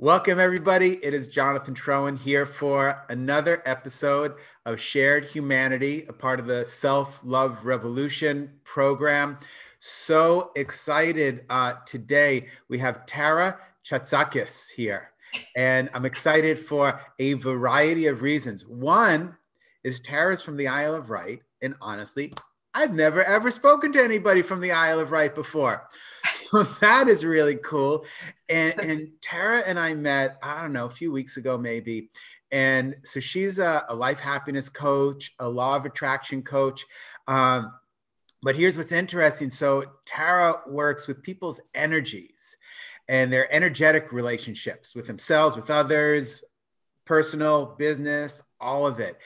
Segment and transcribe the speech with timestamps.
[0.00, 1.04] Welcome, everybody.
[1.04, 6.64] It is Jonathan Troen here for another episode of Shared Humanity, a part of the
[6.66, 9.38] Self Love Revolution program.
[9.80, 12.46] So excited uh, today.
[12.68, 15.10] We have Tara Chatsakis here,
[15.56, 18.64] and I'm excited for a variety of reasons.
[18.64, 19.36] One
[19.82, 22.32] is Tara's from the Isle of Wight, and honestly,
[22.78, 25.88] I've never ever spoken to anybody from the Isle of Wight before.
[26.32, 28.04] So that is really cool.
[28.48, 32.10] And, and Tara and I met, I don't know, a few weeks ago, maybe.
[32.52, 36.86] And so she's a, a life happiness coach, a law of attraction coach.
[37.26, 37.72] Um,
[38.42, 39.50] but here's what's interesting.
[39.50, 42.56] So Tara works with people's energies
[43.08, 46.44] and their energetic relationships with themselves, with others,
[47.06, 49.18] personal, business, all of it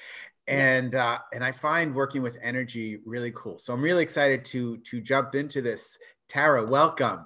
[0.48, 3.58] and uh, and I find working with energy really cool.
[3.58, 5.98] So I'm really excited to to jump into this.
[6.28, 7.20] Tara, welcome.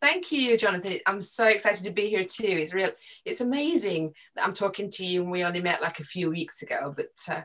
[0.00, 0.98] Thank you, Jonathan.
[1.06, 2.44] I'm so excited to be here too.
[2.46, 2.90] It's real.
[3.24, 6.62] It's amazing that I'm talking to you, and we only met like a few weeks
[6.62, 6.94] ago.
[6.94, 7.42] But uh,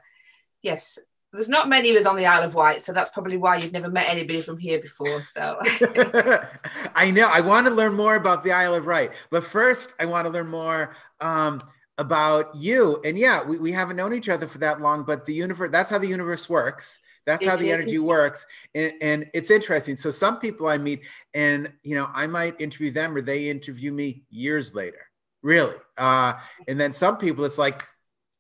[0.61, 0.99] yes,
[1.31, 3.71] there's not many of us on the Isle of Wight, so that's probably why you've
[3.71, 5.21] never met anybody from here before.
[5.21, 5.59] So
[6.95, 10.05] I know I want to learn more about the Isle of Wight, but first I
[10.05, 10.95] want to learn more.
[11.21, 11.61] Um,
[11.99, 12.99] about you.
[13.03, 15.89] And yeah, we, we haven't known each other for that long, but the universe, that's
[15.89, 16.99] how the universe works.
[17.25, 18.47] That's how the energy works.
[18.73, 19.97] And, and it's interesting.
[19.97, 21.01] So some people I meet
[21.35, 25.05] and, you know, I might interview them or they interview me years later,
[25.43, 25.75] really.
[25.95, 26.33] Uh,
[26.67, 27.83] and then some people it's like,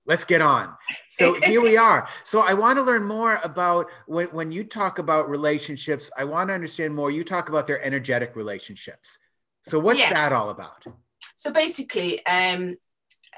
[0.07, 0.73] let's get on.
[1.11, 2.07] So here we are.
[2.23, 6.49] So I want to learn more about when, when you talk about relationships, I want
[6.49, 7.11] to understand more.
[7.11, 9.19] You talk about their energetic relationships.
[9.63, 10.13] So what's yeah.
[10.13, 10.85] that all about?
[11.35, 12.77] So basically, um,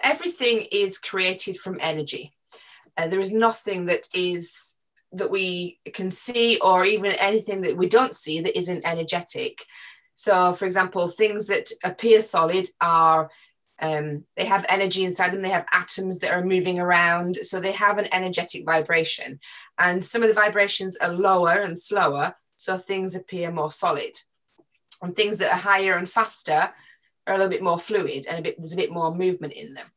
[0.04, 2.34] everything is created from energy.
[2.98, 4.76] Uh, there is nothing that is
[5.14, 9.66] that we can see or even anything that we don't see that isn't energetic.
[10.16, 13.30] So, for example, things that appear solid are
[13.82, 15.42] um, they have energy inside them.
[15.42, 19.40] They have atoms that are moving around, so they have an energetic vibration.
[19.80, 24.20] And some of the vibrations are lower and slower, so things appear more solid.
[25.02, 26.72] And things that are higher and faster
[27.26, 29.74] are a little bit more fluid and a bit there's a bit more movement in
[29.74, 29.88] them.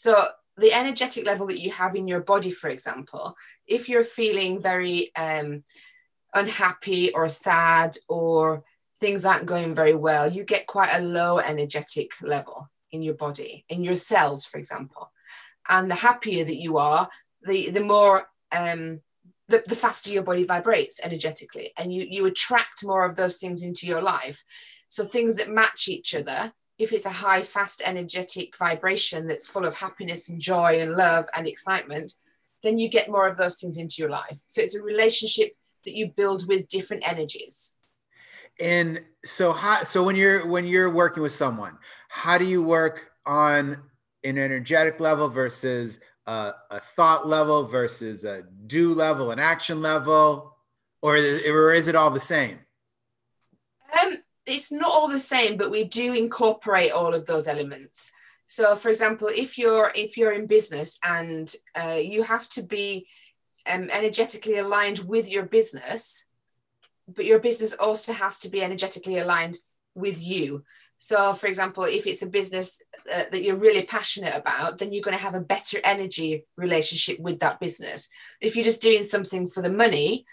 [0.00, 3.36] So the energetic level that you have in your body, for example,
[3.66, 5.64] if you're feeling very um,
[6.34, 8.62] unhappy or sad or
[9.00, 13.64] things aren't going very well, you get quite a low energetic level in your body,
[13.68, 15.10] in your cells, for example.
[15.68, 17.08] And the happier that you are,
[17.42, 19.00] the the more um,
[19.48, 23.64] the, the faster your body vibrates energetically, and you you attract more of those things
[23.64, 24.44] into your life.
[24.88, 29.64] So things that match each other if it's a high, fast, energetic vibration that's full
[29.64, 32.14] of happiness and joy and love and excitement,
[32.62, 34.38] then you get more of those things into your life.
[34.46, 37.74] So it's a relationship that you build with different energies.
[38.60, 41.78] And so how so when you're when you're working with someone,
[42.08, 43.82] how do you work on
[44.24, 50.56] an energetic level versus a, a thought level versus a do level, an action level,
[51.02, 52.58] or or is it all the same?
[54.02, 54.16] Um,
[54.48, 58.10] it's not all the same, but we do incorporate all of those elements.
[58.46, 63.06] So, for example, if you're if you're in business and uh, you have to be
[63.66, 66.24] um, energetically aligned with your business,
[67.06, 69.58] but your business also has to be energetically aligned
[69.94, 70.64] with you.
[70.96, 72.82] So, for example, if it's a business
[73.12, 77.20] uh, that you're really passionate about, then you're going to have a better energy relationship
[77.20, 78.08] with that business.
[78.40, 80.26] If you're just doing something for the money,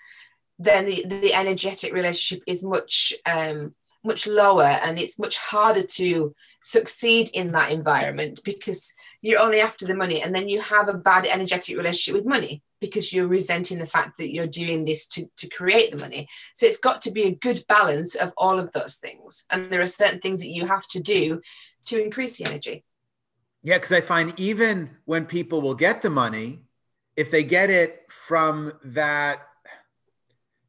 [0.57, 3.73] then the, the energetic relationship is much um,
[4.05, 9.85] much lower and it's much harder to succeed in that environment because you're only after
[9.85, 13.77] the money and then you have a bad energetic relationship with money because you're resenting
[13.77, 16.27] the fact that you're doing this to, to create the money.
[16.53, 19.45] So it's got to be a good balance of all of those things.
[19.51, 21.41] And there are certain things that you have to do
[21.85, 22.83] to increase the energy.
[23.63, 26.61] Yeah because i find even when people will get the money
[27.15, 29.39] if they get it from that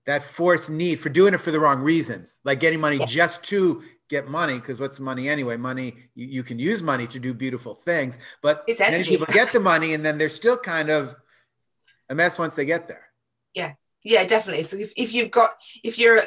[0.07, 3.07] that forced need for doing it for the wrong reasons, like getting money yeah.
[3.07, 4.55] just to get money.
[4.55, 5.57] Because what's money anyway?
[5.57, 9.61] Money you, you, can use money to do beautiful things, but many people get the
[9.61, 11.17] money and then they're still kind of
[12.09, 13.05] a mess once they get there.
[13.53, 13.75] Yeah,
[14.05, 14.63] yeah, definitely.
[14.63, 15.51] So if, if you've got
[15.83, 16.23] if you're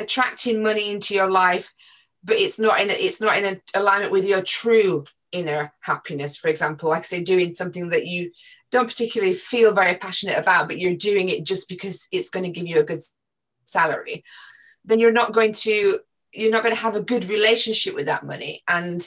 [0.00, 1.72] attracting money into your life,
[2.24, 6.48] but it's not in a, it's not in alignment with your true inner happiness for
[6.48, 8.32] example like I say doing something that you
[8.72, 12.50] don't particularly feel very passionate about but you're doing it just because it's going to
[12.50, 13.00] give you a good
[13.70, 14.24] salary
[14.84, 16.00] then you're not going to
[16.32, 18.62] you're not going to have a good relationship with that money.
[18.68, 19.06] And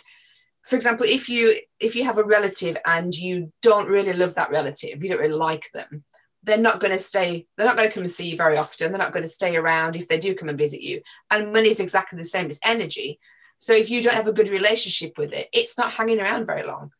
[0.63, 4.51] for example if you if you have a relative and you don't really love that
[4.51, 6.03] relative you don't really like them
[6.43, 8.91] they're not going to stay they're not going to come and see you very often.
[8.91, 11.01] They're not going to stay around if they do come and visit you.
[11.31, 13.19] And money is exactly the same it's energy.
[13.57, 16.63] So if you don't have a good relationship with it, it's not hanging around very
[16.63, 16.91] long.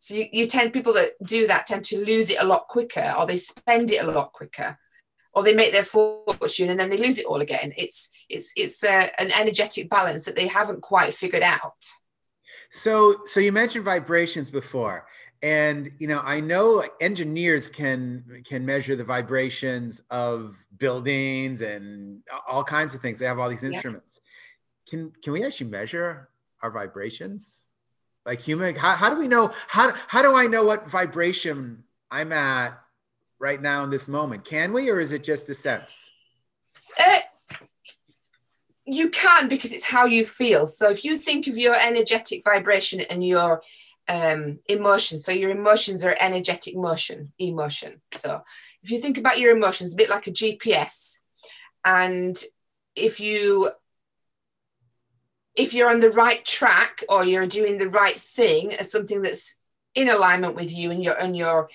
[0.00, 3.14] So you, you tend people that do that tend to lose it a lot quicker,
[3.16, 4.78] or they spend it a lot quicker,
[5.32, 7.72] or they make their fortune and then they lose it all again.
[7.76, 11.84] It's it's it's uh, an energetic balance that they haven't quite figured out.
[12.70, 15.06] So so you mentioned vibrations before,
[15.42, 22.64] and you know I know engineers can can measure the vibrations of buildings and all
[22.64, 23.18] kinds of things.
[23.18, 24.20] They have all these instruments.
[24.20, 24.90] Yeah.
[24.90, 26.28] Can can we actually measure
[26.62, 27.64] our vibrations?
[28.28, 32.30] like human how, how do we know how, how do i know what vibration i'm
[32.30, 32.78] at
[33.38, 34.44] right now in this moment.
[34.44, 36.10] Can we or is it just a sense?
[36.98, 37.20] Uh,
[38.84, 40.66] you can because it's how you feel.
[40.66, 43.62] So if you think of your energetic vibration and your
[44.08, 48.00] um, emotions so your emotions are energetic motion emotion.
[48.12, 48.42] So
[48.82, 51.18] if you think about your emotions a bit like a gps
[51.84, 52.42] and
[52.96, 53.70] if you
[55.54, 59.56] if you're on the right track or you're doing the right thing as something that's
[59.94, 61.68] in alignment with you and your and your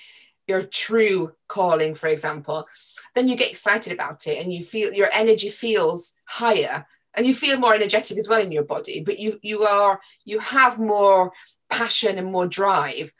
[0.47, 2.67] your true calling for example
[3.15, 6.85] then you get excited about it and you feel your energy feels higher
[7.15, 10.39] and you feel more energetic as well in your body but you you are you
[10.39, 11.31] have more
[11.69, 13.13] passion and more drive.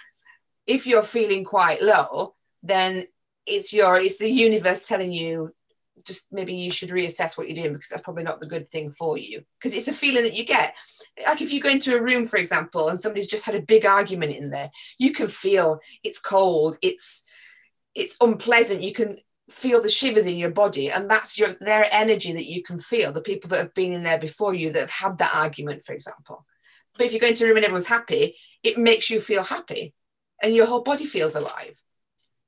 [0.67, 3.07] If you're feeling quite low then
[3.45, 5.53] it's your it's the universe telling you
[6.05, 8.89] just maybe you should reassess what you're doing because that's probably not the good thing
[8.89, 9.43] for you.
[9.59, 10.75] Because it's a feeling that you get.
[11.25, 13.85] Like if you go into a room for example and somebody's just had a big
[13.85, 17.23] argument in there you can feel it's cold it's
[17.95, 18.81] it's unpleasant.
[18.81, 19.17] You can
[19.49, 23.11] feel the shivers in your body and that's your their energy that you can feel
[23.11, 25.93] the people that have been in there before you that have had that argument for
[25.93, 26.45] example.
[26.97, 29.93] But if you go into a room and everyone's happy it makes you feel happy
[30.41, 31.81] and your whole body feels alive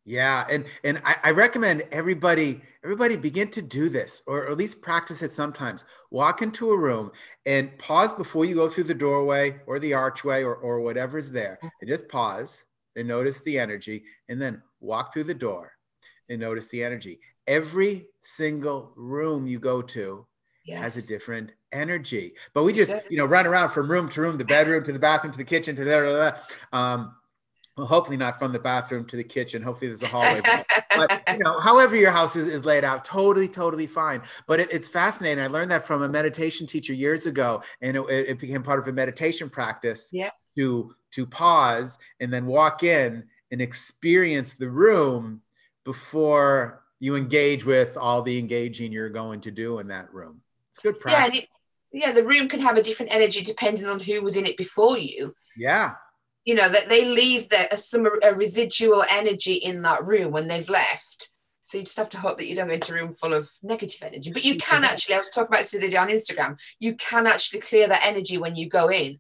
[0.05, 4.83] yeah, and and I, I, recommend everybody everybody begin to do this, or at least
[4.83, 5.83] practice it sometimes.
[6.11, 7.11] Walk into a room
[7.47, 11.57] and pause before you go through the doorway or the archway or or whatever's there,
[11.63, 11.71] mm.
[11.81, 12.65] and just pause
[12.95, 15.71] and notice the energy, and then walk through the door
[16.29, 17.19] and notice the energy.
[17.47, 20.27] Every single room you go to
[20.65, 20.81] yes.
[20.83, 24.37] has a different energy, but we just you know run around from room to room,
[24.37, 26.37] the bedroom to the bathroom to the kitchen to the.
[26.71, 27.15] Um,
[27.77, 29.61] well, hopefully not from the bathroom to the kitchen.
[29.61, 30.41] Hopefully there's a hallway.
[30.95, 34.21] but you know, however your house is, is laid out, totally, totally fine.
[34.47, 35.43] But it, it's fascinating.
[35.43, 38.87] I learned that from a meditation teacher years ago, and it, it became part of
[38.87, 40.09] a meditation practice.
[40.11, 40.29] Yeah.
[40.57, 45.41] To to pause and then walk in and experience the room
[45.83, 50.39] before you engage with all the engaging you're going to do in that room.
[50.69, 51.35] It's good practice.
[51.35, 51.49] Yeah, it,
[51.91, 52.11] yeah.
[52.13, 55.35] The room can have a different energy depending on who was in it before you.
[55.57, 55.95] Yeah
[56.45, 60.47] you know that they leave there a, some a residual energy in that room when
[60.47, 61.31] they've left.
[61.65, 63.49] So you just have to hope that you don't go into a room full of
[63.63, 64.31] negative energy.
[64.31, 66.57] But you can actually i was talking about this the other day on instagram.
[66.79, 69.19] You can actually clear that energy when you go in.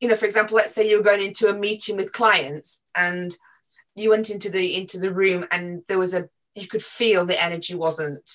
[0.00, 3.34] You know for example let's say you were going into a meeting with clients and
[3.96, 7.42] you went into the into the room and there was a you could feel the
[7.42, 8.30] energy wasn't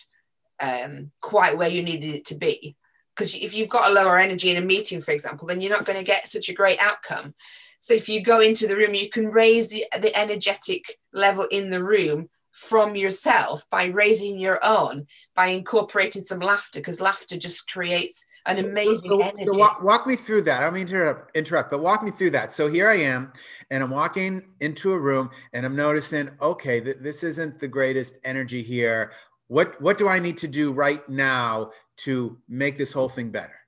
[0.59, 2.75] um, quite where you needed it to be
[3.19, 5.85] because if you've got a lower energy in a meeting for example then you're not
[5.85, 7.33] going to get such a great outcome
[7.79, 11.69] so if you go into the room, you can raise the, the energetic level in
[11.69, 17.71] the room from yourself by raising your own, by incorporating some laughter, because laughter just
[17.71, 19.45] creates an amazing so, so, energy.
[19.45, 20.59] So walk, walk, me through that.
[20.59, 22.51] I don't mean to interrupt, interrupt, but walk me through that.
[22.51, 23.31] So here I am,
[23.69, 28.17] and I'm walking into a room, and I'm noticing, okay, th- this isn't the greatest
[28.25, 29.13] energy here.
[29.49, 31.71] What what do I need to do right now
[32.05, 33.59] to make this whole thing better?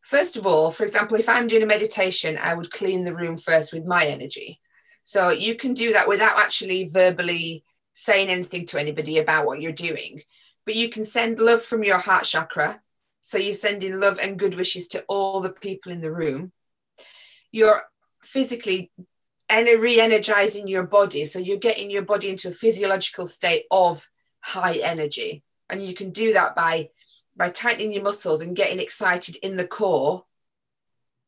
[0.00, 3.36] First of all, for example, if I'm doing a meditation, I would clean the room
[3.36, 4.60] first with my energy.
[5.02, 9.72] So you can do that without actually verbally saying anything to anybody about what you're
[9.72, 10.22] doing.
[10.64, 12.80] But you can send love from your heart chakra.
[13.22, 16.52] So you're sending love and good wishes to all the people in the room.
[17.50, 17.82] You're
[18.22, 18.92] physically
[19.50, 21.24] re energizing your body.
[21.24, 24.08] So you're getting your body into a physiological state of
[24.44, 25.42] high energy.
[25.70, 26.90] And you can do that by
[27.36, 30.24] by tightening your muscles and getting excited in the core.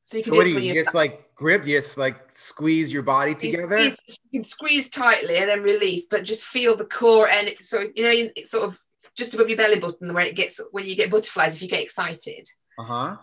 [0.04, 3.02] So you can so do, you, you just like grip, you just like squeeze your
[3.02, 3.86] body together.
[3.86, 3.92] You,
[4.32, 8.04] can squeeze tightly and then release, but just feel the core and it, so you
[8.04, 8.78] know it's sort of
[9.16, 11.82] just above your belly button where it gets when you get butterflies if you get
[11.82, 12.46] excited.
[12.78, 13.16] Uh-huh.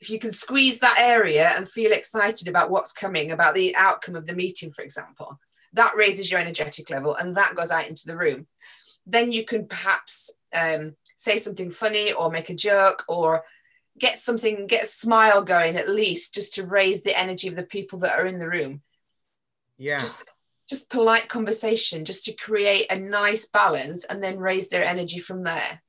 [0.00, 4.16] If you can squeeze that area and feel excited about what's coming, about the outcome
[4.16, 5.38] of the meeting, for example,
[5.74, 8.46] that raises your energetic level and that goes out into the room.
[9.06, 13.44] Then you can perhaps um, say something funny or make a joke or
[13.98, 17.62] get something, get a smile going at least just to raise the energy of the
[17.62, 18.82] people that are in the room.
[19.76, 20.00] Yeah.
[20.00, 20.24] Just
[20.66, 25.42] just polite conversation just to create a nice balance and then raise their energy from
[25.42, 25.82] there.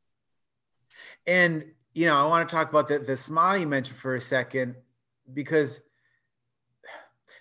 [1.25, 4.21] And you know, I want to talk about the, the smile you mentioned for a
[4.21, 4.75] second
[5.33, 5.81] because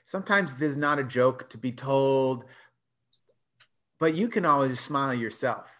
[0.04, 2.44] sometimes there's not a joke to be told,
[4.00, 5.70] but you can always smile yourself.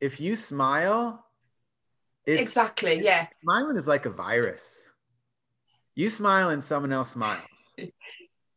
[0.00, 1.24] If you smile,
[2.26, 3.28] exactly, yeah.
[3.42, 4.82] Smiling is like a virus.
[5.94, 7.42] You smile and someone else smiles.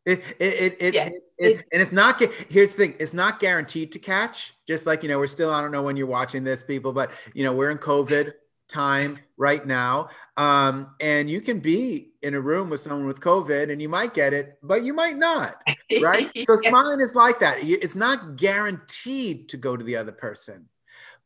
[0.06, 1.10] It, it, it, yeah.
[1.10, 2.20] it, it, and it's not,
[2.50, 4.54] here's the thing, it's not guaranteed to catch.
[4.68, 7.12] Just like, you know, we're still, I don't know when you're watching this, people, but,
[7.36, 8.32] you know, we're in COVID
[8.70, 10.10] time right now.
[10.38, 14.14] Um, and you can be in a room with someone with COVID and you might
[14.14, 15.62] get it, but you might not.
[16.04, 16.30] Right.
[16.46, 17.64] so smiling is like that.
[17.64, 20.70] It's not guaranteed to go to the other person,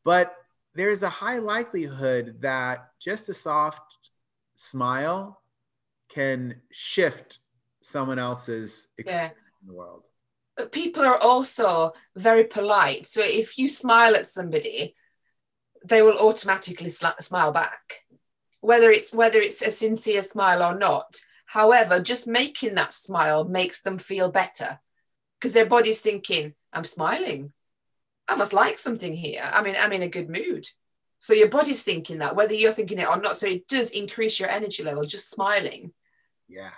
[0.05, 0.33] but
[0.73, 3.97] there's a high likelihood that just a soft
[4.55, 5.41] smile
[6.07, 7.39] can shift
[7.81, 9.61] someone else's experience yeah.
[9.61, 10.03] in the world.
[10.55, 13.05] But people are also very polite.
[13.05, 14.95] So if you smile at somebody,
[15.83, 18.05] they will automatically smile back,
[18.61, 21.19] whether it's whether it's a sincere smile or not.
[21.45, 24.79] However, just making that smile makes them feel better
[25.39, 27.53] because their body's thinking, "I'm smiling.
[28.27, 29.49] I must like something here.
[29.53, 30.67] I mean, I'm in a good mood."
[31.19, 33.37] So your body's thinking that, whether you're thinking it or not.
[33.37, 35.93] So it does increase your energy level just smiling.
[36.49, 36.71] Yeah.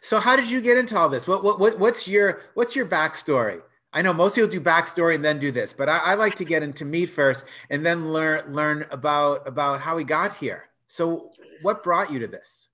[0.00, 1.26] So how did you get into all this?
[1.26, 3.62] What what, what what's your what's your backstory?
[3.92, 6.44] I know most people do backstory and then do this, but I, I, like to
[6.44, 10.68] get into meat first and then learn learn about about how we got here.
[10.86, 11.30] So,
[11.62, 12.68] what brought you to this?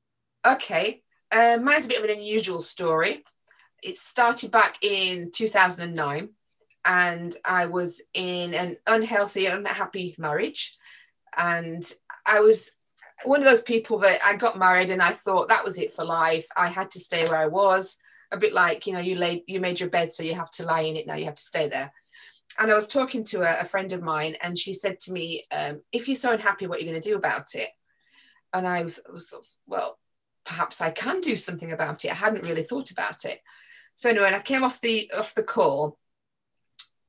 [0.45, 3.25] Okay, uh, mine's a bit of an unusual story.
[3.83, 6.31] It started back in 2009,
[6.85, 10.77] and I was in an unhealthy, unhappy marriage,
[11.37, 11.89] and
[12.27, 12.71] I was
[13.23, 16.05] one of those people that I got married and I thought that was it for
[16.05, 16.47] life.
[16.57, 17.99] I had to stay where I was
[18.35, 20.65] a bit like you know you laid you made your bed so you have to
[20.65, 21.93] lie in it now you have to stay there
[22.59, 25.45] and i was talking to a, a friend of mine and she said to me
[25.57, 27.69] um, if you're so unhappy what are you going to do about it
[28.53, 29.99] and i was, was sort of, well
[30.45, 33.41] perhaps i can do something about it i hadn't really thought about it
[33.95, 35.99] so anyway when i came off the off the call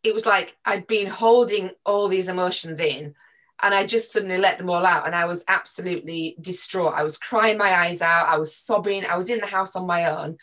[0.04, 3.16] it was like i'd been holding all these emotions in
[3.62, 5.06] and I just suddenly let them all out.
[5.06, 6.94] And I was absolutely distraught.
[6.94, 8.28] I was crying my eyes out.
[8.28, 9.06] I was sobbing.
[9.06, 10.38] I was in the house on my own.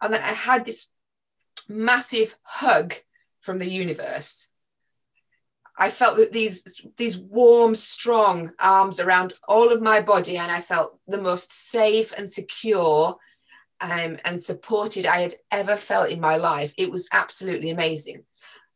[0.00, 0.90] And then I had this
[1.68, 2.94] massive hug
[3.40, 4.48] from the universe.
[5.78, 10.60] I felt that these these warm, strong arms around all of my body, and I
[10.60, 13.16] felt the most safe and secure
[13.80, 16.74] um, and supported I had ever felt in my life.
[16.76, 18.24] It was absolutely amazing,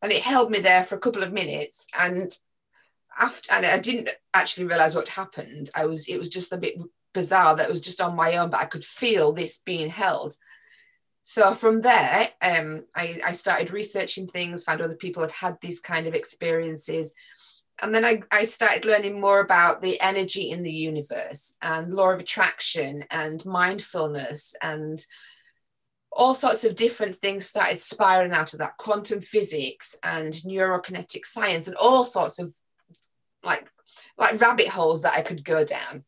[0.00, 1.86] and it held me there for a couple of minutes.
[1.98, 2.34] And
[3.18, 5.68] after, and I didn't actually realize what happened.
[5.74, 6.78] I was it was just a bit
[7.12, 10.34] bizarre that it was just on my own, but I could feel this being held.
[11.26, 15.80] So from there, um, I, I, started researching things, found other people had had these
[15.80, 17.14] kind of experiences.
[17.80, 22.10] And then I, I started learning more about the energy in the universe and law
[22.10, 25.02] of attraction and mindfulness and
[26.12, 31.68] all sorts of different things started spiraling out of that quantum physics and neurokinetic science
[31.68, 32.54] and all sorts of
[33.42, 33.66] like
[34.18, 36.04] like rabbit holes that I could go down.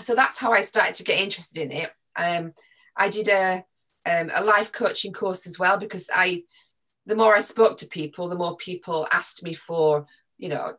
[0.00, 1.90] So that's how I started to get interested in it.
[2.16, 2.52] Um,
[2.96, 3.64] I did a
[4.06, 6.44] um, a life coaching course as well because I,
[7.06, 10.06] the more I spoke to people, the more people asked me for,
[10.38, 10.74] you know,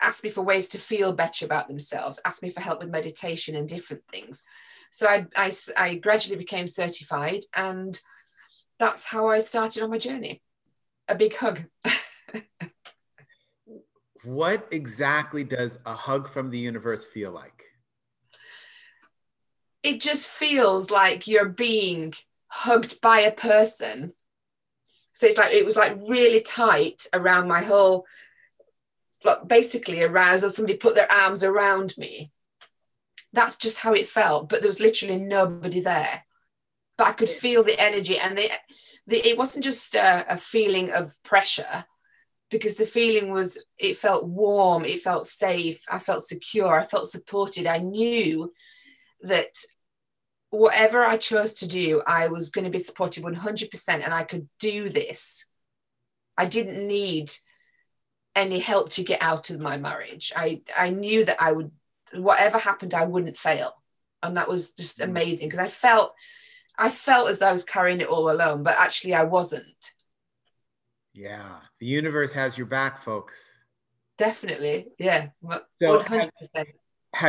[0.00, 3.56] asked me for ways to feel better about themselves, asked me for help with meditation
[3.56, 4.42] and different things.
[4.90, 7.98] So I, I, I gradually became certified, and
[8.78, 10.42] that's how I started on my journey.
[11.06, 11.64] A big hug.
[14.24, 17.64] what exactly does a hug from the universe feel like?
[19.82, 22.14] It just feels like you're being
[22.50, 24.12] hugged by a person.
[25.12, 28.06] So it's like it was like really tight around my whole,
[29.24, 32.32] like basically aroused, or somebody put their arms around me.
[33.32, 36.24] That's just how it felt, but there was literally nobody there.
[36.98, 38.50] But I could feel the energy, and the,
[39.06, 41.84] the it wasn't just a, a feeling of pressure
[42.50, 47.06] because the feeling was it felt warm it felt safe i felt secure i felt
[47.08, 48.52] supported i knew
[49.22, 49.56] that
[50.50, 54.48] whatever I chose to do, I was going to be supported 100% and I could
[54.58, 55.46] do this.
[56.36, 57.30] I didn't need
[58.34, 60.32] any help to get out of my marriage.
[60.36, 61.70] I, I knew that I would,
[62.12, 63.72] whatever happened, I wouldn't fail.
[64.22, 65.04] And that was just mm.
[65.04, 66.14] amazing because I felt,
[66.78, 69.90] I felt as I was carrying it all alone, but actually I wasn't.
[71.12, 71.58] Yeah.
[71.78, 73.50] The universe has your back, folks.
[74.18, 74.88] Definitely.
[74.98, 75.28] Yeah.
[75.44, 76.66] 100% have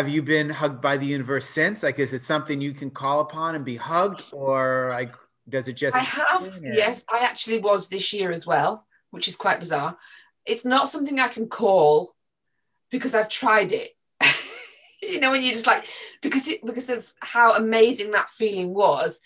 [0.09, 1.83] you been hugged by the universe since?
[1.83, 5.11] Like, is it something you can call upon and be hugged, or like,
[5.49, 5.95] does it just?
[5.95, 6.59] I have.
[6.61, 9.97] Yes, I actually was this year as well, which is quite bizarre.
[10.45, 12.15] It's not something I can call
[12.89, 13.91] because I've tried it.
[15.01, 15.85] you know, when you just like
[16.21, 19.21] because it because of how amazing that feeling was.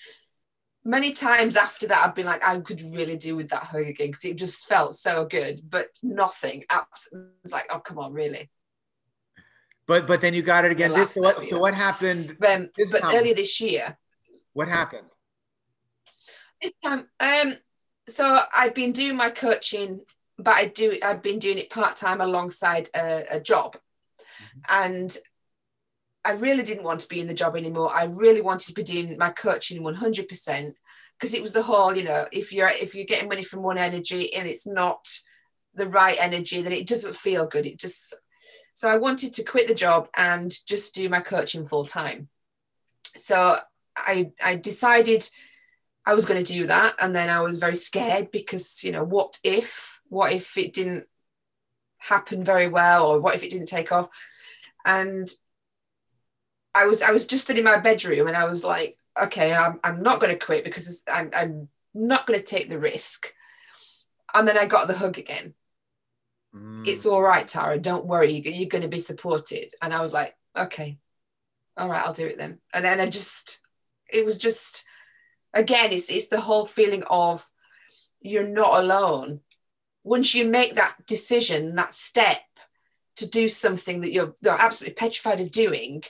[0.87, 4.09] Many times after that, I've been like, I could really do with that hug again
[4.09, 6.63] because it just felt so good, but nothing.
[6.69, 8.51] Absolutely, like, oh come on, really.
[9.87, 10.93] But but then you got it again.
[10.93, 12.37] This so what so what happened?
[12.45, 13.15] Um, but time?
[13.15, 13.97] earlier this year.
[14.53, 15.07] What happened?
[16.61, 17.57] This time, um,
[18.07, 20.01] so I've been doing my coaching,
[20.37, 24.59] but I do I've been doing it part time alongside a, a job, mm-hmm.
[24.69, 25.17] and
[26.23, 27.91] I really didn't want to be in the job anymore.
[27.93, 30.75] I really wanted to be doing my coaching one hundred percent
[31.19, 33.77] because it was the whole, you know, if you're if you're getting money from one
[33.77, 35.07] energy and it's not
[35.75, 37.65] the right energy, then it doesn't feel good.
[37.65, 38.15] It just
[38.75, 42.29] so I wanted to quit the job and just do my coaching full time.
[43.17, 43.57] So
[43.97, 45.27] I I decided
[46.05, 46.95] I was going to do that.
[46.99, 51.07] And then I was very scared because, you know, what if, what if it didn't
[51.97, 54.09] happen very well or what if it didn't take off?
[54.85, 55.27] And
[56.75, 59.79] I was, I was just sitting in my bedroom and I was like, okay, I'm,
[59.83, 63.33] I'm not going to quit because I'm, I'm not going to take the risk.
[64.33, 65.53] And then I got the hug again.
[66.55, 66.87] Mm.
[66.87, 67.77] It's all right, Tara.
[67.77, 68.31] Don't worry.
[68.33, 69.71] You're going to be supported.
[69.81, 70.97] And I was like, okay,
[71.77, 72.59] all right, I'll do it then.
[72.73, 73.65] And then I just,
[74.11, 74.85] it was just,
[75.53, 77.47] again, it's, it's the whole feeling of
[78.21, 79.41] you're not alone.
[80.03, 82.41] Once you make that decision, that step
[83.17, 86.03] to do something that you're, you're absolutely petrified of doing,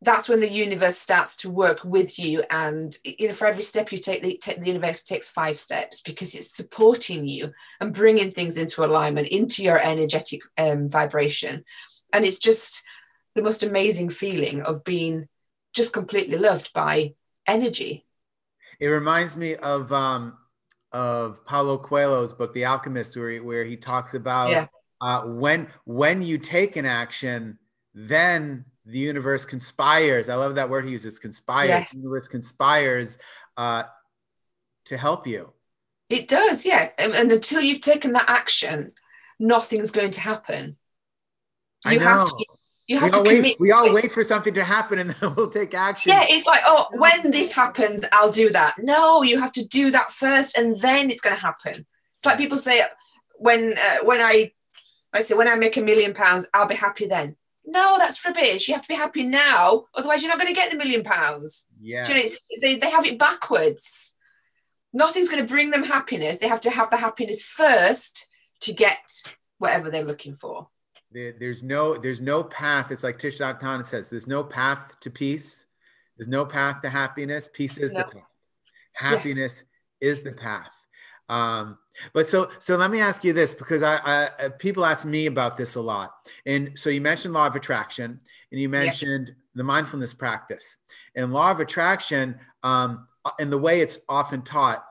[0.00, 3.90] that's when the universe starts to work with you and you know for every step
[3.90, 8.56] you take the, the, universe takes five steps because it's supporting you and bringing things
[8.56, 11.64] into alignment into your energetic um, vibration
[12.12, 12.84] and it's just
[13.34, 15.28] the most amazing feeling of being
[15.72, 17.14] just completely loved by
[17.46, 18.04] energy.
[18.80, 20.36] It reminds me of um,
[20.92, 24.66] of Paulo Coelho's book, The Alchemist, where he, where he talks about yeah.
[25.00, 27.58] uh, when when you take an action,
[27.94, 30.28] then the universe conspires.
[30.28, 31.68] I love that word he uses, conspires.
[31.68, 31.92] Yes.
[31.92, 33.18] The universe conspires
[33.56, 33.84] uh,
[34.86, 35.52] to help you.
[36.08, 36.88] It does, yeah.
[36.98, 38.92] And, and, until you've taken that action,
[39.38, 40.78] nothing's going to happen.
[41.84, 42.44] You have to
[42.86, 43.42] you have we to commit.
[43.42, 46.10] Wait, we all wait for something to happen and then we'll take action.
[46.10, 48.76] Yeah, it's like, oh, when this happens, I'll do that.
[48.78, 51.86] No, you have to do that first, and then it's going to happen.
[52.16, 52.82] It's like people say,
[53.34, 54.52] when uh, when I,
[55.12, 57.36] I say when I make a million pounds, I'll be happy then.
[57.70, 58.66] No, that's rubbish.
[58.66, 61.66] You have to be happy now, otherwise you're not going to get the million pounds.
[61.80, 62.22] Yeah, you know,
[62.62, 64.16] they they have it backwards.
[64.92, 66.38] Nothing's going to bring them happiness.
[66.38, 68.26] They have to have the happiness first
[68.60, 69.22] to get
[69.58, 70.68] whatever they're looking for
[71.10, 75.66] there's no there's no path it's like Nhat Hanh says there's no path to peace
[76.16, 78.00] there's no path to happiness peace is no.
[78.00, 78.28] the path
[78.92, 79.64] happiness
[80.00, 80.10] yeah.
[80.10, 80.70] is the path
[81.28, 81.78] um,
[82.12, 85.26] but so so let me ask you this because I, I, uh, people ask me
[85.26, 86.12] about this a lot
[86.46, 89.34] and so you mentioned law of attraction and you mentioned yeah.
[89.54, 90.78] the mindfulness practice
[91.14, 93.06] and law of attraction um,
[93.38, 94.84] and the way it's often taught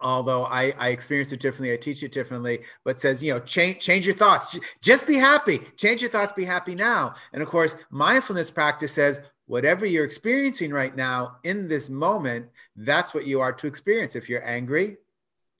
[0.00, 3.80] although I, I experience it differently, I teach it differently, but says, you know, change,
[3.80, 4.58] change your thoughts.
[4.80, 5.60] Just be happy.
[5.76, 7.14] Change your thoughts, be happy now.
[7.32, 13.12] And of course, mindfulness practice says, whatever you're experiencing right now in this moment, that's
[13.12, 14.14] what you are to experience.
[14.14, 14.96] If you're angry,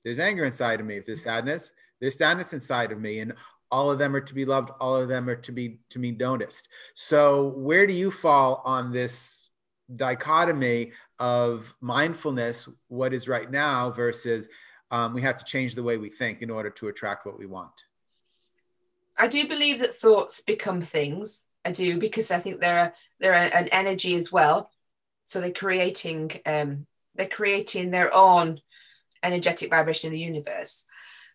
[0.03, 0.99] there's anger inside of me.
[0.99, 3.19] There's sadness, there's sadness inside of me.
[3.19, 3.33] And
[3.71, 4.71] all of them are to be loved.
[4.81, 6.67] All of them are to be to be noticed.
[6.93, 9.49] So where do you fall on this
[9.95, 14.47] dichotomy of mindfulness, what is right now, versus
[14.89, 17.45] um, we have to change the way we think in order to attract what we
[17.45, 17.83] want.
[19.17, 21.43] I do believe that thoughts become things.
[21.63, 24.71] I do because I think they're they're an energy as well.
[25.25, 28.59] So they're creating um, they're creating their own
[29.23, 30.85] energetic vibration in the universe.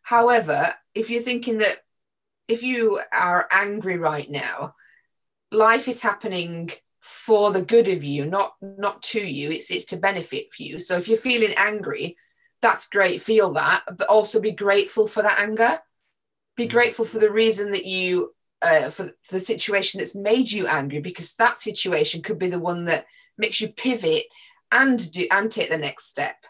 [0.03, 1.79] However, if you're thinking that
[2.49, 4.75] if you are angry right now,
[5.51, 6.71] life is happening
[7.07, 10.77] for the good of you not not to you it's it's to benefit for you
[10.77, 12.17] so if you're feeling angry
[12.61, 15.79] that's great feel that but also be grateful for that anger
[16.57, 16.71] be mm.
[16.73, 21.35] grateful for the reason that you uh, for the situation that's made you angry because
[21.35, 23.07] that situation could be the one that
[23.39, 24.25] makes you pivot
[24.73, 26.45] and do and take the next step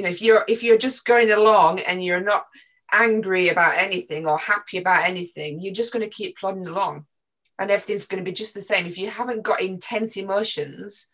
[0.00, 2.44] you know if you're if you're just going along and you're not
[2.90, 7.04] angry about anything or happy about anything you're just going to keep plodding along
[7.60, 8.86] and everything's going to be just the same.
[8.86, 11.08] If you haven't got intense emotions,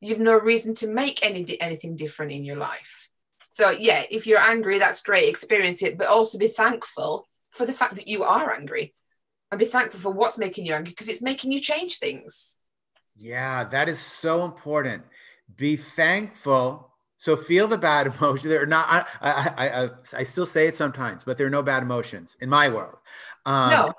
[0.00, 3.10] you've no reason to make any anything different in your life.
[3.50, 7.72] So yeah, if you're angry, that's great, experience it, but also be thankful for the
[7.72, 8.94] fact that you are angry
[9.50, 12.56] and be thankful for what's making you angry because it's making you change things.
[13.14, 15.04] Yeah, that is so important.
[15.54, 16.93] Be thankful.
[17.24, 18.44] So feel the bad emotions.
[18.44, 18.86] They're not.
[18.88, 22.48] I, I I I still say it sometimes, but there are no bad emotions in
[22.48, 22.98] my world.
[23.46, 23.94] Um, no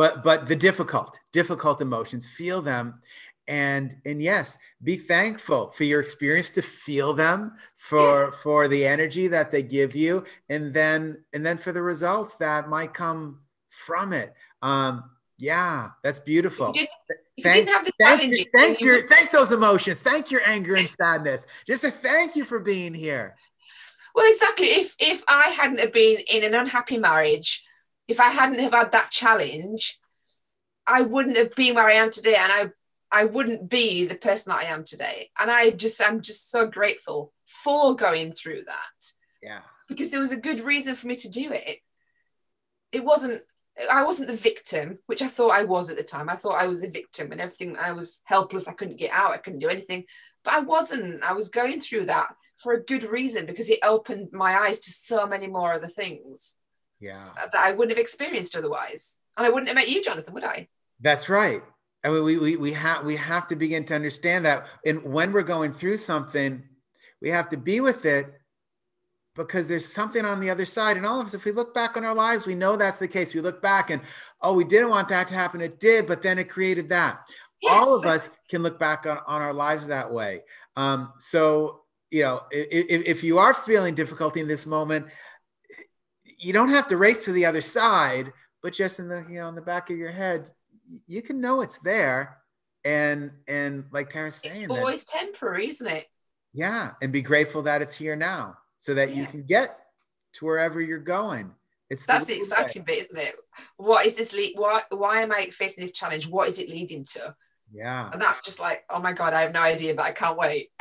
[0.00, 3.02] but but the difficult difficult emotions feel them
[3.46, 8.38] and and yes be thankful for your experience to feel them for yes.
[8.38, 12.66] for the energy that they give you and then and then for the results that
[12.66, 15.04] might come from it um
[15.38, 16.72] yeah that's beautiful
[17.42, 17.68] thank,
[18.00, 22.36] thank, you, thank your thank those emotions thank your anger and sadness just a thank
[22.36, 23.36] you for being here
[24.14, 27.64] well exactly if if i hadn't have been in an unhappy marriage
[28.08, 29.98] if i hadn't have had that challenge
[30.86, 32.70] i wouldn't have been where i am today and i
[33.12, 35.30] I wouldn't be the person that I am today.
[35.38, 39.12] And I just, I'm just so grateful for going through that.
[39.42, 39.60] Yeah.
[39.88, 41.78] Because there was a good reason for me to do it.
[42.92, 43.42] It wasn't,
[43.90, 46.28] I wasn't the victim, which I thought I was at the time.
[46.28, 47.76] I thought I was the victim and everything.
[47.76, 48.68] I was helpless.
[48.68, 49.32] I couldn't get out.
[49.32, 50.04] I couldn't do anything.
[50.44, 51.22] But I wasn't.
[51.22, 54.90] I was going through that for a good reason because it opened my eyes to
[54.90, 56.56] so many more other things.
[57.00, 57.28] Yeah.
[57.36, 59.16] Uh, that I wouldn't have experienced otherwise.
[59.36, 60.68] And I wouldn't have met you, Jonathan, would I?
[61.00, 61.62] That's right.
[62.04, 65.32] I mean, we we we have we have to begin to understand that, and when
[65.32, 66.62] we're going through something,
[67.20, 68.39] we have to be with it
[69.44, 70.96] because there's something on the other side.
[70.96, 73.08] And all of us, if we look back on our lives, we know that's the
[73.08, 73.34] case.
[73.34, 74.02] We look back and
[74.40, 75.60] oh, we didn't want that to happen.
[75.60, 77.28] It did, but then it created that.
[77.60, 77.72] Yes.
[77.72, 80.42] All of us can look back on, on our lives that way.
[80.76, 85.06] Um, so you know, if, if you are feeling difficulty in this moment,
[86.38, 89.48] you don't have to race to the other side, but just in the you know
[89.48, 90.50] in the back of your head,
[91.06, 92.38] you can know it's there
[92.84, 96.06] and and like Tara's saying it's always that, temporary isn't it
[96.54, 99.20] yeah and be grateful that it's here now so that yeah.
[99.20, 99.78] you can get
[100.32, 101.52] to wherever you're going.
[101.90, 103.34] It's that's the, the exciting bit isn't it?
[103.76, 106.28] What is this lead why why am i facing this challenge?
[106.28, 107.34] What is it leading to?
[107.72, 108.10] Yeah.
[108.12, 110.70] And that's just like oh my god i have no idea but i can't wait.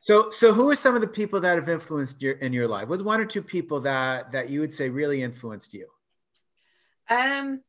[0.00, 2.86] So so who are some of the people that have influenced your in your life?
[2.86, 5.88] Was one or two people that that you would say really influenced you?
[7.10, 7.64] Um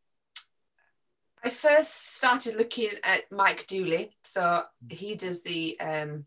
[1.44, 4.12] I first started looking at Mike Dooley.
[4.24, 6.26] So he does the um,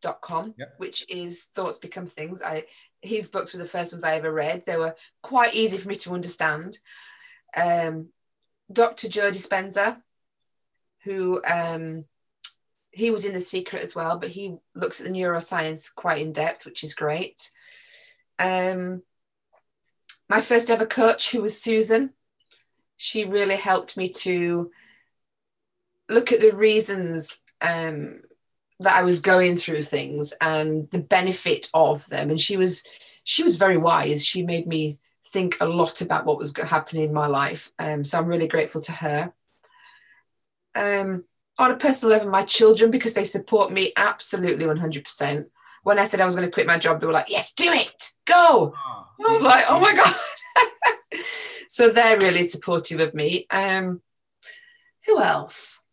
[0.00, 0.74] tut.com, yep.
[0.78, 2.42] which is Thoughts Become Things.
[2.42, 2.64] I
[3.02, 4.64] His books were the first ones I ever read.
[4.66, 6.78] They were quite easy for me to understand.
[7.56, 8.08] Um,
[8.72, 9.08] Dr.
[9.08, 9.96] Joe Dispenza,
[11.04, 12.04] who um,
[12.92, 16.32] he was in The Secret as well, but he looks at the neuroscience quite in
[16.32, 17.50] depth, which is great.
[18.38, 19.02] Um,
[20.28, 22.10] my first ever coach, who was Susan,
[22.96, 24.70] she really helped me to
[26.08, 28.20] look at the reasons um,
[28.80, 32.30] that I was going through things and the benefit of them.
[32.30, 32.84] And she was
[33.24, 34.24] she was very wise.
[34.26, 37.70] She made me think a lot about what was happening in my life.
[37.78, 39.32] Um, so I'm really grateful to her.
[40.74, 41.24] Um,
[41.58, 45.44] on a personal level, my children, because they support me absolutely 100%.
[45.82, 47.70] When I said I was going to quit my job, they were like, yes, do
[47.70, 48.74] it, go.
[48.76, 50.14] Oh, I was like, oh my God.
[51.68, 53.46] so they're really supportive of me.
[53.50, 54.00] Um,
[55.06, 55.84] who else?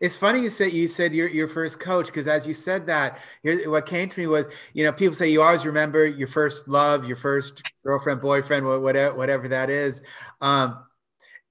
[0.00, 3.18] It's funny you said you said your your first coach because as you said that,
[3.42, 7.06] what came to me was you know people say you always remember your first love,
[7.06, 10.02] your first girlfriend, boyfriend, whatever whatever that is,
[10.40, 10.84] um,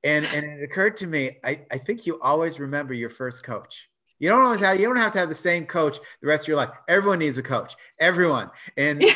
[0.03, 3.89] and and it occurred to me I I think you always remember your first coach.
[4.19, 6.47] You don't always have you don't have to have the same coach the rest of
[6.49, 6.69] your life.
[6.87, 7.75] Everyone needs a coach.
[7.99, 9.03] Everyone and.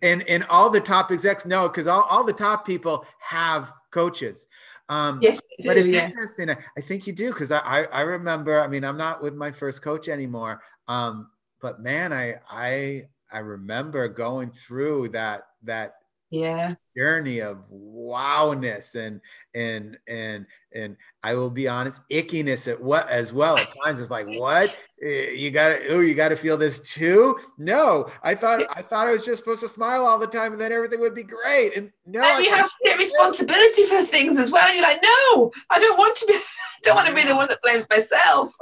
[0.00, 4.46] And and all the top execs know because all, all the top people have coaches.
[4.88, 6.06] Um, yes, do, but it's yeah.
[6.06, 6.50] interesting.
[6.50, 8.60] I think you do because I, I, I remember.
[8.60, 10.62] I mean, I'm not with my first coach anymore.
[10.88, 15.96] Um, but man, I I I remember going through that that
[16.40, 19.20] yeah journey of wowness and
[19.54, 24.00] and and and I will be honest, ickiness at what as well at times.
[24.00, 27.38] It's like what eh, you got to oh you got to feel this too.
[27.58, 30.60] No, I thought I thought I was just supposed to smile all the time and
[30.60, 31.76] then everything would be great.
[31.76, 34.66] And no, and you have to take responsibility for things as well.
[34.66, 36.34] And you're like, no, I don't want to be.
[36.76, 38.52] I don't want to be the one that blames myself.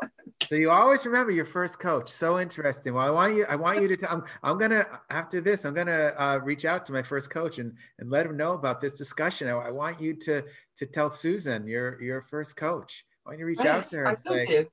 [0.48, 2.10] So you always remember your first coach.
[2.10, 2.94] So interesting.
[2.94, 3.46] Well, I want you.
[3.48, 4.10] I want you to tell.
[4.10, 5.64] I'm, I'm gonna after this.
[5.64, 8.80] I'm gonna uh, reach out to my first coach and and let him know about
[8.80, 9.48] this discussion.
[9.48, 10.44] I, I, want you to
[10.76, 13.04] to tell Susan, your your first coach.
[13.24, 14.66] I want you to reach out to her and say to.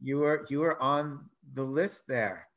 [0.00, 2.48] you were you were on the list there.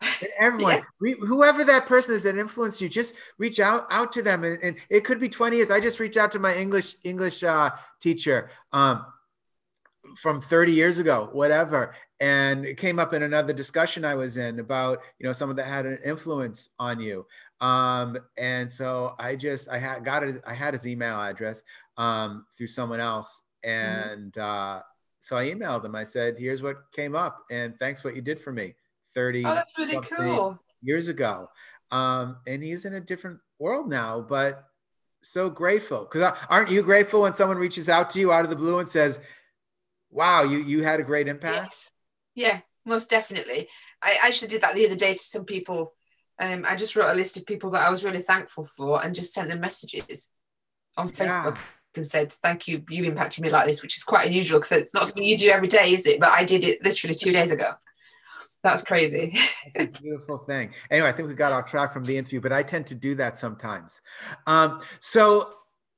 [0.00, 0.82] And everyone, yeah.
[0.98, 4.44] re, whoever that person is that influenced you, just reach out out to them.
[4.44, 5.70] And, and, it could be 20 years.
[5.70, 7.70] I just reached out to my English English uh,
[8.00, 8.50] teacher.
[8.72, 9.06] Um,
[10.16, 11.94] from 30 years ago, whatever.
[12.20, 15.66] And it came up in another discussion I was in about, you know, someone that
[15.66, 17.26] had an influence on you.
[17.60, 21.62] Um, and so I just, I had got it, I had his email address
[21.96, 23.42] um, through someone else.
[23.64, 24.10] Mm-hmm.
[24.10, 24.78] And mm-hmm.
[24.78, 24.80] uh,
[25.20, 25.94] so I emailed him.
[25.94, 28.74] I said, here's what came up and thanks what you did for me
[29.14, 30.58] 30 oh, that's really cool.
[30.82, 31.48] years ago.
[31.90, 34.64] Um, and he's in a different world now, but
[35.22, 38.56] so grateful because aren't you grateful when someone reaches out to you out of the
[38.56, 39.20] blue and says,
[40.12, 41.90] "Wow, you you had a great impact." Yes.
[42.34, 43.68] Yeah, most definitely.
[44.00, 45.94] I actually did that the other day to some people.
[46.40, 49.14] Um, I just wrote a list of people that I was really thankful for and
[49.14, 50.30] just sent them messages
[50.96, 51.56] on Facebook.
[51.56, 51.62] Yeah
[51.96, 54.94] and said, Thank you, you impacted me like this, which is quite unusual because it's
[54.94, 56.20] not something you do every day, is it?
[56.20, 57.70] But I did it literally two days ago.
[58.62, 59.36] That's crazy.
[59.74, 60.72] That's beautiful thing.
[60.90, 63.14] Anyway, I think we got off track from the interview, but I tend to do
[63.16, 64.00] that sometimes.
[64.46, 65.52] Um, so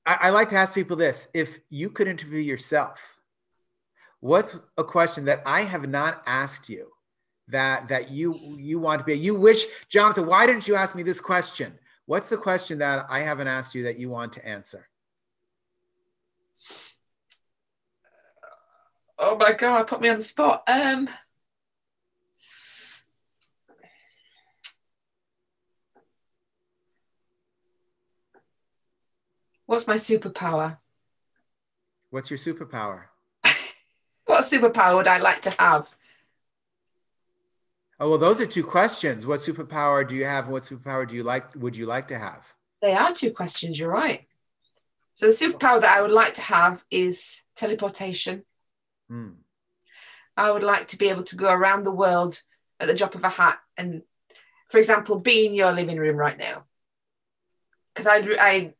[0.06, 3.13] I, I like to ask people this if you could interview yourself,
[4.24, 6.88] what's a question that I have not asked you?
[7.48, 11.02] that that you you want to be you wish jonathan why didn't you ask me
[11.02, 14.88] this question what's the question that i haven't asked you that you want to answer
[19.18, 21.06] oh my god put me on the spot um
[29.66, 30.76] What's my superpower?
[32.10, 33.04] What's your superpower?
[34.26, 35.96] What superpower would I like to have?
[38.00, 39.26] Oh well, those are two questions.
[39.26, 40.48] What superpower do you have?
[40.48, 41.54] What superpower do you like?
[41.54, 42.52] Would you like to have?
[42.82, 43.78] They are two questions.
[43.78, 44.26] You're right.
[45.14, 48.44] So the superpower that I would like to have is teleportation.
[49.10, 49.36] Mm.
[50.36, 52.42] I would like to be able to go around the world
[52.80, 54.02] at the drop of a hat, and,
[54.68, 56.64] for example, be in your living room right now.
[57.94, 58.74] Because I, I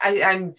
[0.00, 0.54] I, I'm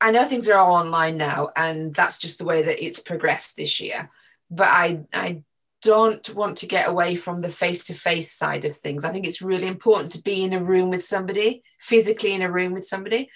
[0.00, 3.56] I know things are all online now, and that's just the way that it's progressed
[3.56, 4.10] this year.
[4.50, 5.42] But I I
[5.82, 9.04] don't want to get away from the face-to-face side of things.
[9.04, 12.50] I think it's really important to be in a room with somebody, physically in a
[12.50, 13.30] room with somebody.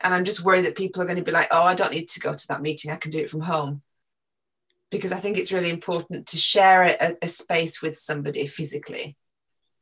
[0.00, 2.08] And I'm just worried that people are going to be like, oh, I don't need
[2.10, 2.90] to go to that meeting.
[2.90, 3.82] I can do it from home.
[4.90, 9.16] Because I think it's really important to share a, a space with somebody physically.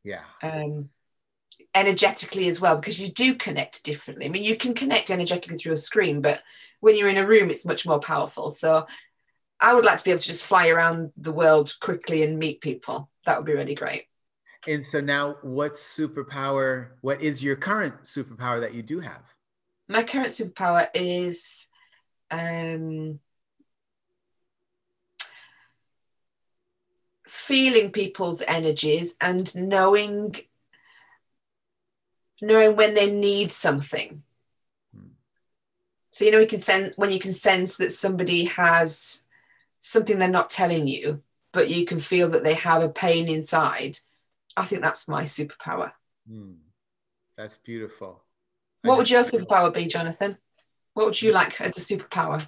[0.03, 0.23] Yeah.
[0.41, 0.89] Um,
[1.75, 4.25] energetically as well because you do connect differently.
[4.25, 6.41] I mean, you can connect energetically through a screen, but
[6.79, 8.49] when you're in a room, it's much more powerful.
[8.49, 8.87] So
[9.59, 12.61] I would like to be able to just fly around the world quickly and meet
[12.61, 13.09] people.
[13.25, 14.05] That would be really great.
[14.67, 19.21] And so now, what superpower, what is your current superpower that you do have?
[19.87, 21.69] My current superpower is
[22.31, 23.19] um,
[27.27, 30.35] feeling people's energies and knowing
[32.41, 34.23] knowing when they need something.
[36.15, 39.25] So you know, you can sense when you can sense that somebody has
[39.81, 41.21] something they're not telling you,
[41.51, 43.97] but you can feel that they have a pain inside.
[44.55, 45.91] I think that's my superpower.
[46.31, 46.55] Mm.
[47.35, 48.23] That's beautiful.
[48.83, 50.37] What would your superpower be, Jonathan?
[50.93, 52.47] What would you like as a superpower?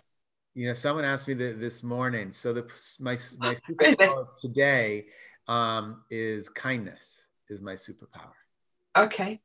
[0.54, 2.32] You know, someone asked me this morning.
[2.32, 2.72] So the
[3.02, 5.08] my my superpower today
[5.50, 7.26] um, is kindness.
[7.50, 8.32] Is my superpower.
[8.96, 9.42] Okay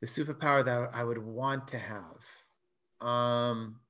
[0.00, 3.06] the superpower that I would want to have.
[3.06, 3.80] Um,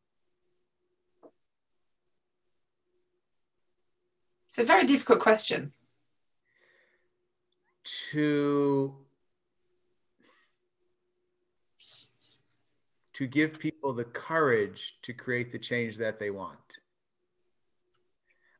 [4.48, 5.72] it's a very difficult question.
[8.10, 8.96] To
[13.14, 16.58] to give people the courage to create the change that they want.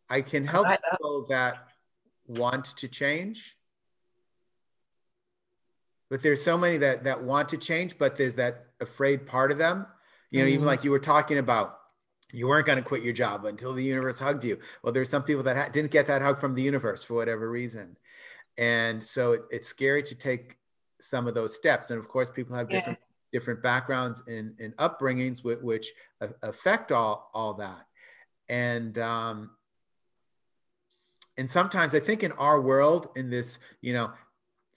[0.09, 0.91] I can help I like that.
[0.93, 1.69] people that
[2.27, 3.58] want to change
[6.11, 9.59] but there's so many that that want to change but there's that afraid part of
[9.59, 9.87] them.
[10.31, 10.55] You know mm-hmm.
[10.55, 11.79] even like you were talking about
[12.33, 14.59] you weren't going to quit your job until the universe hugged you.
[14.83, 17.51] Well there's some people that ha- didn't get that hug from the universe for whatever
[17.51, 17.97] reason.
[18.57, 20.59] And so it, it's scary to take
[21.01, 21.91] some of those steps.
[21.91, 23.39] And of course people have different yeah.
[23.39, 25.93] different backgrounds and, and upbringings which, which
[26.43, 27.87] affect all all that.
[28.49, 29.51] And um
[31.39, 34.11] and sometimes i think in our world in this you know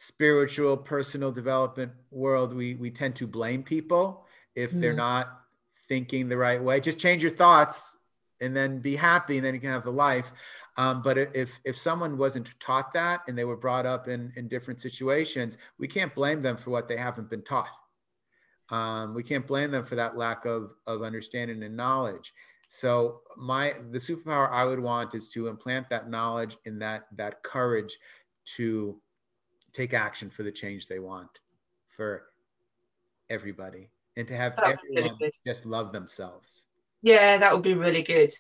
[0.02, 4.98] spiritual personal development world we we tend to blame people if they're mm-hmm.
[4.98, 5.42] not
[5.88, 6.80] thinking the right way.
[6.80, 7.96] Just change your thoughts
[8.40, 10.32] and then be happy and then you can have the life.
[10.76, 14.48] Um, but if if someone wasn't taught that and they were brought up in in
[14.48, 17.70] different situations we can't blame them for what they haven't been taught.
[18.70, 22.34] Um, we can't blame them for that lack of of understanding and knowledge.
[22.70, 27.44] So my the superpower i would want is to implant that knowledge and that that
[27.44, 27.96] courage
[28.56, 29.00] to
[29.74, 31.40] take action for the change they want
[31.90, 32.24] for
[33.30, 36.66] everybody and to have everyone really just love themselves.
[37.02, 38.32] Yeah, that would be really good.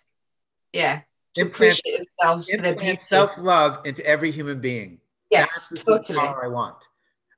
[0.74, 1.02] Yeah.
[1.36, 5.00] To implant, appreciate themselves for their self-love into every human being.
[5.30, 6.20] Yes, That's totally.
[6.20, 6.88] I want.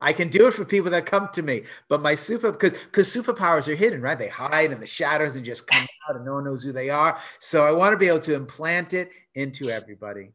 [0.01, 3.07] I can do it for people that come to me, but my super because because
[3.07, 4.19] superpowers are hidden, right?
[4.19, 6.89] They hide in the shadows and just come out, and no one knows who they
[6.89, 7.17] are.
[7.39, 10.31] So I want to be able to implant it into everybody.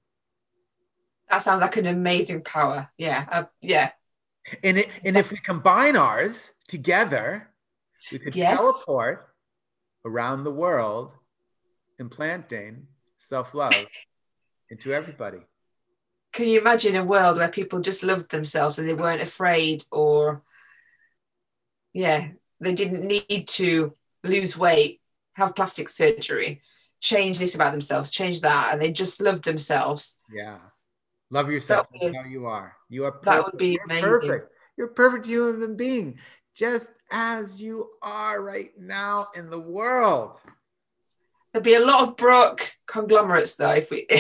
[1.31, 2.91] That sounds like an amazing power.
[2.97, 3.27] Yeah.
[3.31, 3.91] Uh, yeah.
[4.63, 7.51] And it, and if we combine ours together,
[8.13, 8.57] We could Yes.
[8.57, 9.29] teleport
[10.05, 11.13] around the world,
[11.99, 12.87] implanting
[13.19, 13.75] self love
[14.71, 15.41] into everybody.
[16.33, 20.43] Can you imagine a world where people just loved themselves and they weren't afraid or,
[21.93, 22.29] yeah,
[22.61, 25.01] they didn't need to lose weight,
[25.35, 26.63] have plastic surgery,
[27.01, 30.21] change this about themselves, change that, and they just loved themselves?
[30.33, 30.59] Yeah.
[31.31, 32.75] Love yourself would- how you are.
[32.89, 33.25] You are perfect.
[33.27, 34.03] that would be You're amazing.
[34.11, 34.53] perfect.
[34.77, 36.19] You're a perfect human being,
[36.55, 40.39] just as you are right now in the world.
[41.53, 44.07] There'd be a lot of broke conglomerates though if we.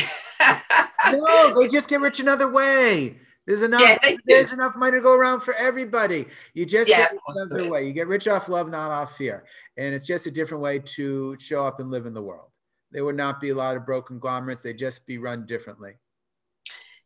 [1.11, 3.19] No, they just get rich another way.
[3.47, 3.81] There's enough.
[3.81, 6.27] Yeah, there's enough money to go around for everybody.
[6.53, 7.87] You just Yeah, get rich another way.
[7.87, 9.45] You get rich off love, not off fear.
[9.79, 12.51] And it's just a different way to show up and live in the world.
[12.91, 14.61] There would not be a lot of broken conglomerates.
[14.63, 15.93] They'd just be run differently.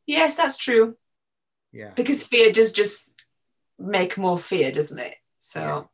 [0.07, 0.97] Yes, that's true.
[1.73, 1.91] Yeah.
[1.95, 3.15] Because fear does just
[3.79, 5.15] make more fear, doesn't it?
[5.39, 5.89] So.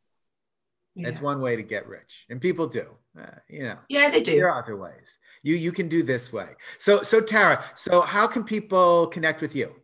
[0.95, 1.23] It's Yeah.
[1.23, 2.25] one way to get rich.
[2.29, 2.97] And people do.
[3.17, 3.77] Uh, you know.
[3.87, 4.35] yeah, they do.
[4.35, 5.17] There are other ways.
[5.43, 6.49] You you can do this way.
[6.77, 9.75] So so Tara, so how can people connect with you?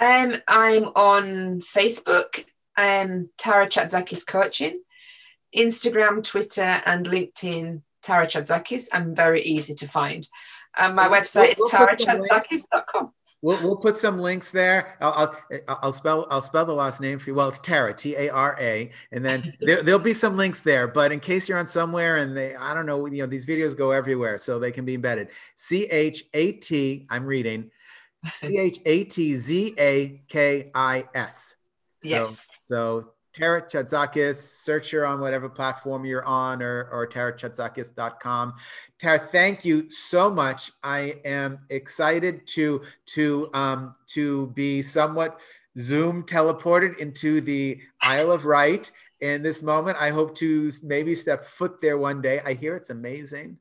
[0.00, 2.44] Um, I'm on Facebook,
[2.78, 4.82] um, Tara Chatzakis Coaching,
[5.56, 8.88] Instagram, Twitter, and LinkedIn, Tara Chatzakis.
[8.92, 10.26] I'm very easy to find.
[10.76, 12.48] And my We'll- website we'll is put some links.
[12.48, 13.12] tarachatzakis.com.
[13.40, 14.96] We'll, we'll put some links there.
[15.00, 17.34] I'll, I'll I'll spell I'll spell the last name for you.
[17.36, 20.88] Well, it's Tara, T A R A, and then there, there'll be some links there.
[20.88, 23.76] But in case you're on somewhere and they I don't know, you know, these videos
[23.76, 25.28] go everywhere, so they can be embedded.
[25.54, 27.06] C H A T.
[27.10, 27.70] I'm reading.
[28.28, 31.54] C H A T Z A K I S.
[32.02, 32.48] So, Yes.
[32.62, 38.54] So Tara Chatzakis, search her on whatever platform you're on or, or tarachatzakis.com.
[38.98, 40.72] Tara, thank you so much.
[40.82, 42.82] I am excited to
[43.14, 45.40] to um, to be somewhat
[45.78, 49.98] Zoom teleported into the Isle of Wight in this moment.
[50.00, 52.40] I hope to maybe step foot there one day.
[52.44, 53.58] I hear it's amazing.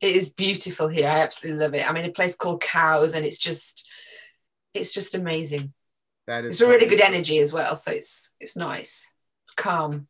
[0.00, 1.06] It is beautiful here.
[1.06, 1.88] I absolutely love it.
[1.88, 3.88] I'm in a place called Cowes, and it's just,
[4.74, 5.72] it's just amazing.
[6.26, 9.12] That is It's a really good energy as well, so it's it's nice,
[9.56, 10.06] calm.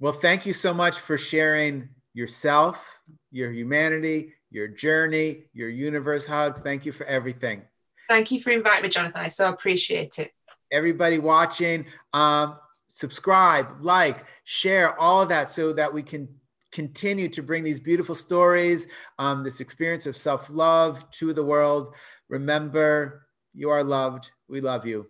[0.00, 6.62] Well, thank you so much for sharing yourself, your humanity, your journey, your universe hugs.
[6.62, 7.62] Thank you for everything.
[8.08, 9.20] Thank you for inviting me, Jonathan.
[9.20, 10.32] I so appreciate it.
[10.72, 16.28] Everybody watching, um, subscribe, like, share, all of that so that we can
[16.70, 18.88] continue to bring these beautiful stories,
[19.18, 21.94] um, this experience of self love to the world.
[22.28, 24.30] Remember, you are loved.
[24.48, 25.08] We love you.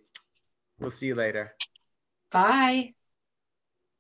[0.79, 1.55] We'll see you later.
[2.31, 2.94] Bye.